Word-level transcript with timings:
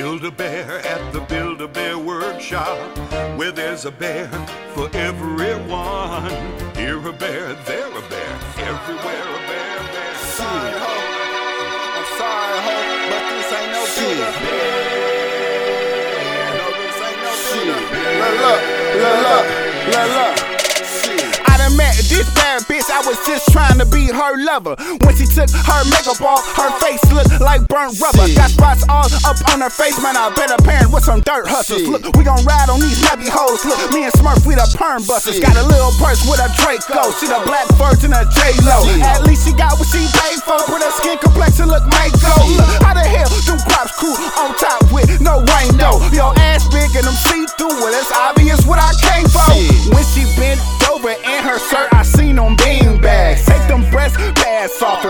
Build 0.00 0.24
a 0.24 0.30
bear 0.30 0.78
at 0.78 1.12
the 1.12 1.20
Build 1.20 1.60
a 1.60 1.68
Bear 1.68 1.98
workshop, 1.98 2.78
where 3.36 3.52
there's 3.52 3.84
a 3.84 3.90
bear 3.90 4.28
for 4.72 4.88
everyone. 4.96 6.30
Here 6.74 6.96
a 7.06 7.12
bear, 7.12 7.52
there 7.68 7.86
a 7.86 8.02
bear, 8.08 8.32
everywhere 8.56 9.26
a 9.28 9.40
bear, 9.50 9.76
bear. 9.92 10.14
Sorry, 10.38 10.72
ho. 10.72 10.94
I'm 11.96 12.06
sorry, 12.16 12.58
ho, 12.64 12.76
but 13.10 13.22
this 13.28 13.52
ain't 13.52 13.72
no 13.76 13.82
Bear. 14.40 14.72
No, 16.56 16.66
this 16.80 16.96
ain't 17.04 17.20
no 17.20 17.32
Bear. 17.92 18.16
Look, 18.22 18.34
look, 18.40 18.60
look, 19.04 19.20
look, 19.28 19.39
was 23.10 23.18
just 23.26 23.50
trying 23.50 23.74
to 23.82 23.86
be 23.86 24.06
her 24.06 24.32
lover. 24.38 24.78
When 25.02 25.12
she 25.18 25.26
took 25.26 25.50
her 25.50 25.82
makeup 25.90 26.22
off, 26.22 26.46
her 26.54 26.70
face 26.78 27.02
looked 27.10 27.42
like 27.42 27.66
burnt 27.66 27.98
rubber. 27.98 28.30
Got 28.38 28.54
spots 28.54 28.86
all 28.86 29.10
up 29.26 29.38
on 29.50 29.58
her 29.66 29.72
face, 29.72 29.98
man. 29.98 30.14
I 30.14 30.30
bet 30.38 30.54
her 30.54 30.62
parents 30.62 30.94
with 30.94 31.02
some 31.02 31.18
dirt 31.26 31.50
hustlers. 31.50 31.90
Look, 31.90 32.06
we 32.14 32.22
gon' 32.22 32.46
ride 32.46 32.70
on 32.70 32.78
these 32.78 33.02
nappy 33.02 33.26
hoes. 33.26 33.66
Look, 33.66 33.82
me 33.90 34.06
and 34.06 34.14
Smurf, 34.14 34.46
we 34.46 34.54
the 34.54 34.66
perm 34.78 35.02
busters. 35.10 35.42
Got 35.42 35.58
a 35.58 35.66
little 35.66 35.90
purse 35.98 36.22
with 36.22 36.38
a 36.38 36.46
Draco. 36.62 37.10
She 37.18 37.26
the 37.26 37.42
black 37.42 37.66
virgin 37.74 38.14
of 38.14 38.30
J-Lo. 38.30 38.86
At 39.02 39.26
least 39.26 39.42
she 39.42 39.52
got 39.58 39.74
what 39.74 39.90
she 39.90 40.06
paid 40.06 40.38
for. 40.46 40.62
With 40.70 40.86
her 40.86 40.94
skin 40.94 41.18
complexion 41.18 41.66
look 41.66 41.82
Mako. 41.90 42.30
Look, 42.54 42.70
how 42.86 42.94
the 42.94 43.02
hell 43.02 43.26
do 43.42 43.58
crops 43.66 43.90
crew 43.98 44.14
on 44.38 44.54
top 44.54 44.86
with 44.94 45.10
no 45.18 45.42
rain 45.58 45.74
though? 45.74 45.98
Your 46.14 46.30
ass 46.38 46.62
big 46.70 46.94
and 46.94 47.02
them 47.10 47.18
see 47.26 47.42
through 47.58 47.74
it. 47.74 47.92
It's 47.98 48.14
obvious 48.14 48.62
what 48.62 48.78
I 48.78 48.94
came 49.02 49.26
for. 49.26 49.50
When 49.90 50.06
she 50.14 50.22
bent 50.38 50.62
over 50.86 51.10
in 51.10 51.40
her 51.42 51.58
shirt, 51.58 51.90
I 51.90 51.99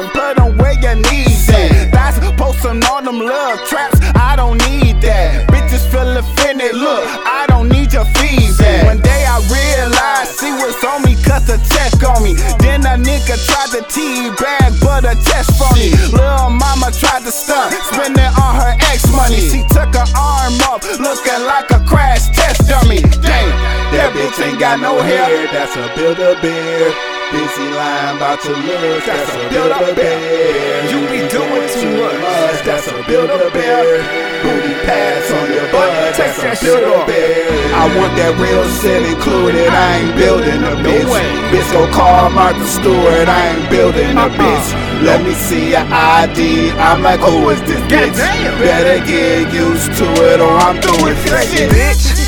and 0.00 0.10
put 0.12 0.36
them 0.36 0.56
where 0.56 0.78
your 0.80 0.96
knees 0.96 1.48
at. 1.50 1.92
That's 1.92 2.18
posting 2.40 2.82
on 2.88 3.04
them 3.04 3.20
love 3.20 3.60
traps. 3.68 4.00
I 4.16 4.34
don't 4.36 4.56
need 4.68 5.00
that. 5.02 5.48
Bitches 5.52 5.84
feel 5.92 6.16
offended. 6.16 6.74
Look, 6.74 7.04
I 7.04 7.44
don't 7.48 7.68
need 7.68 7.92
your 7.92 8.08
feedback. 8.16 8.86
One 8.86 9.00
day 9.00 9.24
I 9.28 9.36
realized 9.52 10.40
she 10.40 10.50
was 10.56 10.76
on 10.84 11.04
me, 11.04 11.16
cut 11.20 11.44
the 11.44 11.60
check 11.68 11.92
on 12.08 12.24
me. 12.24 12.34
Then 12.64 12.80
a 12.88 12.96
nigga 12.96 13.36
tried 13.44 13.70
to 13.76 13.82
teabag, 13.92 14.80
but 14.80 15.04
a 15.04 15.14
test 15.20 15.52
for 15.60 15.70
me. 15.76 15.92
Lil' 16.16 16.50
mama 16.50 16.88
tried 16.96 17.24
to 17.28 17.32
stunt, 17.32 17.76
spending 17.92 18.32
on 18.40 18.52
her 18.56 18.74
ex 18.88 19.04
money. 19.12 19.40
She 19.40 19.60
took 19.68 19.92
her 19.92 20.08
arm 20.16 20.56
off, 20.72 20.80
looking 20.98 21.42
like 21.44 21.68
a 21.70 21.80
crash 21.84 22.30
test 22.32 22.68
dummy. 22.68 23.02
Damn, 23.20 23.52
that 23.92 24.12
bitch 24.16 24.40
ain't 24.40 24.58
got 24.58 24.80
no 24.80 25.00
hair. 25.02 25.46
That's 25.52 25.76
a 25.76 25.92
build 25.94 26.18
a 26.18 26.40
bear. 26.40 27.19
Busy 27.30 27.68
line 27.70 28.16
about 28.16 28.40
to 28.42 28.50
lose. 28.50 29.04
That's 29.06 29.30
a 29.34 29.48
build 29.50 29.70
a 29.70 29.94
bear. 29.94 30.82
You 30.90 30.98
be 31.06 31.20
doing 31.30 31.66
too 31.78 31.94
much. 32.02 32.58
That's 32.66 32.88
a 32.88 33.02
build 33.06 33.30
a 33.30 33.50
bear. 33.50 34.02
Booty 34.42 34.74
pads 34.82 35.30
on 35.30 35.46
your 35.52 35.70
butt. 35.70 36.16
That's 36.16 36.42
that 36.42 36.58
a 36.58 36.64
build 36.64 36.82
a 36.82 37.06
bear. 37.06 37.46
I 37.74 37.86
want 37.96 38.16
that 38.18 38.34
real 38.42 38.66
shit 38.82 39.02
included. 39.14 39.68
I 39.70 40.02
ain't 40.02 40.16
building 40.18 40.58
a 40.66 40.74
bitch. 40.82 41.06
way. 41.06 41.28
Bitch 41.54 41.70
go 41.72 41.86
call 41.94 42.30
Martha 42.30 42.66
Stewart. 42.66 43.28
I 43.30 43.54
ain't 43.54 43.70
building 43.70 44.16
a 44.18 44.26
Uh-uh. 44.26 44.34
bitch. 44.34 44.68
Let 45.06 45.22
me 45.22 45.32
see 45.34 45.70
your 45.70 45.86
ID. 45.86 46.72
I'm 46.82 47.02
like, 47.02 47.20
who 47.20 47.48
is 47.50 47.62
this 47.62 47.80
bitch? 47.86 48.18
Better 48.58 48.98
get 49.06 49.52
used 49.54 49.94
to 50.02 50.06
it 50.34 50.40
or 50.40 50.50
I'm 50.58 50.80
doing 50.82 51.14
this 51.14 51.46
shit. 51.54 51.70
bitch. 51.70 52.19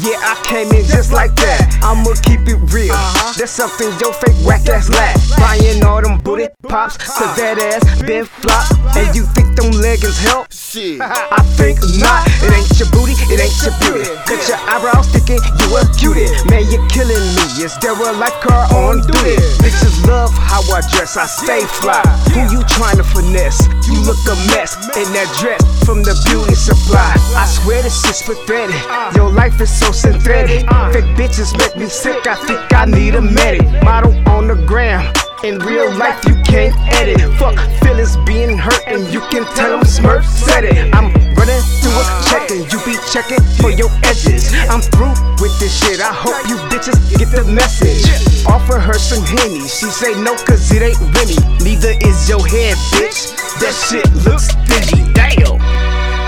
Yeah, 0.00 0.16
I 0.16 0.40
came 0.48 0.72
in 0.72 0.88
just 0.88 1.12
like 1.12 1.36
that. 1.44 1.60
I'ma 1.84 2.16
keep 2.24 2.48
it 2.48 2.56
real. 2.72 2.96
That's 3.36 3.52
something 3.52 3.92
your 4.00 4.16
fake 4.16 4.38
whack 4.48 4.64
ass 4.64 4.88
lack. 4.88 5.12
Buying 5.36 5.84
all 5.84 6.00
them 6.00 6.16
booty 6.24 6.48
pops, 6.64 6.96
cause 6.96 7.36
that 7.36 7.60
ass 7.60 7.84
been 8.00 8.24
flop. 8.24 8.64
And 8.96 9.12
you 9.12 9.28
think 9.36 9.60
them 9.60 9.76
leggings 9.76 10.16
help? 10.16 10.48
Shit. 10.48 11.00
I 11.04 11.44
think 11.60 11.84
not. 12.00 12.24
It 12.40 12.48
ain't 12.48 12.72
your 12.80 12.88
booty, 12.96 13.12
it 13.28 13.44
ain't 13.44 13.52
your 13.60 13.76
beauty. 13.76 14.08
Got 14.24 14.40
your 14.48 14.60
eyebrows 14.72 15.04
thinking 15.12 15.36
you 15.36 15.68
a 15.76 15.84
cutie. 15.92 16.32
Man, 16.48 16.64
you're 16.72 16.86
killing 16.88 17.20
me. 17.36 17.44
Is 17.60 17.76
there 17.84 17.92
a 17.92 18.12
life 18.16 18.40
car 18.40 18.72
on 18.72 19.04
duty? 19.04 19.36
Bitches 19.60 20.00
love 20.08 20.32
how 20.32 20.64
I 20.72 20.80
dress, 20.96 21.20
I 21.20 21.28
stay 21.28 21.60
fly. 21.68 22.00
Who 22.32 22.40
you 22.48 22.64
trying 22.72 22.96
to 22.96 23.04
finesse? 23.04 23.60
You 23.84 24.00
look 24.08 24.20
a 24.24 24.36
mess 24.56 24.80
in 24.96 25.12
that 25.12 25.28
dress 25.36 25.60
from 25.84 26.00
the 26.00 26.16
beauty 26.24 26.56
supply. 26.56 27.12
I 27.36 27.44
swear 27.44 27.84
this 27.84 28.00
is 28.08 28.24
pathetic. 28.24 28.80
Your 29.12 29.28
life 29.28 29.60
is 29.60 29.68
so 29.68 29.89
synthetic. 29.92 30.60
Fake 30.92 31.10
bitches 31.16 31.56
make 31.58 31.76
me 31.76 31.86
sick. 31.86 32.26
I 32.26 32.34
think 32.46 32.60
I 32.72 32.84
need 32.84 33.14
a 33.14 33.20
medic. 33.20 33.66
Model 33.82 34.12
on 34.28 34.48
the 34.48 34.54
gram. 34.66 35.12
In 35.42 35.58
real 35.60 35.90
life, 35.96 36.22
you 36.28 36.34
can't 36.44 36.76
edit. 37.00 37.18
Fuck 37.38 37.56
feelings 37.80 38.16
being 38.26 38.58
hurt, 38.58 38.82
and 38.86 39.08
you 39.12 39.20
can 39.32 39.44
tell 39.56 39.70
them 39.70 39.80
Smurf 39.80 40.24
said 40.24 40.64
it. 40.64 40.76
I'm 40.94 41.08
running 41.32 41.64
through 41.80 41.96
a 41.96 42.04
check, 42.28 42.50
and 42.50 42.60
you 42.70 42.78
be 42.84 42.94
checking 43.10 43.40
for 43.56 43.70
your 43.70 43.88
edges. 44.04 44.52
I'm 44.68 44.82
through 44.92 45.16
with 45.40 45.58
this 45.58 45.72
shit. 45.72 46.00
I 46.00 46.12
hope 46.12 46.36
you 46.46 46.56
bitches 46.68 47.00
get 47.16 47.32
the 47.32 47.44
message. 47.44 48.04
Offer 48.46 48.78
her 48.78 48.98
some 48.98 49.24
henny. 49.24 49.66
She 49.66 49.86
say 49.86 50.12
no, 50.20 50.36
cause 50.44 50.70
it 50.72 50.82
ain't 50.82 51.00
Remy. 51.00 51.40
Neither 51.64 51.96
is 52.04 52.28
your 52.28 52.44
head, 52.46 52.76
bitch. 52.92 53.32
That 53.60 53.72
shit 53.72 54.04
looks 54.28 54.52
stingy. 54.52 55.10
Damn. 55.14 55.56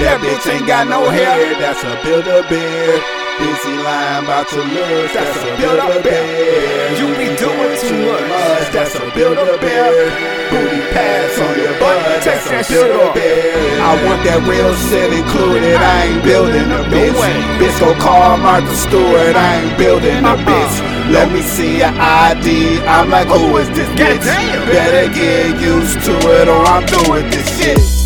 That 0.00 0.20
bitch 0.24 0.50
ain't 0.50 0.66
got 0.66 0.88
no 0.88 1.10
hair. 1.10 1.52
That's 1.60 1.84
a 1.84 2.00
build 2.02 2.26
a 2.26 2.48
bear. 2.48 3.21
Busy 3.38 3.76
line 3.80 4.24
about 4.24 4.48
to 4.48 4.60
lose. 4.60 5.12
That's 5.12 5.36
a 5.40 5.56
build 5.56 5.80
a 5.80 6.02
bear. 6.02 6.92
You 6.98 7.06
be 7.16 7.28
doing 7.40 7.74
too 7.80 7.96
much. 8.04 8.68
That's 8.72 8.94
a 8.96 9.04
build 9.14 9.38
a 9.38 9.56
bear. 9.58 10.10
Booty 10.50 10.82
pads 10.92 11.38
on 11.40 11.56
your 11.56 11.72
butt. 11.80 12.24
That's 12.24 12.44
that 12.50 12.66
a 12.66 12.72
build 12.72 12.92
shit 12.92 13.08
a 13.08 13.14
bear. 13.14 13.80
I 13.80 13.92
want 14.04 14.20
that 14.28 14.40
real 14.44 14.74
shit 14.88 15.10
included. 15.16 15.76
I 15.80 16.12
ain't 16.12 16.24
building 16.24 16.68
a 16.68 16.84
bitch. 16.92 17.16
Bitch 17.56 17.78
go 17.80 17.94
call 17.96 18.36
Martha 18.36 18.74
Stewart. 18.76 19.34
I 19.34 19.64
ain't 19.64 19.78
building 19.78 20.24
a 20.24 20.36
Uh-uh. 20.36 20.44
bitch. 20.44 20.76
Let 21.10 21.32
me 21.32 21.40
see 21.40 21.78
your 21.78 21.92
ID. 21.96 22.80
I'm 22.84 23.10
like, 23.10 23.28
who 23.28 23.56
oh, 23.56 23.56
is 23.56 23.68
this 23.70 23.88
bitch? 23.96 24.24
Better 24.68 25.12
get 25.12 25.60
used 25.60 26.04
to 26.04 26.14
it 26.36 26.48
or 26.48 26.62
I'm 26.68 26.84
doing 26.86 27.28
this 27.30 27.48
shit. 27.58 28.01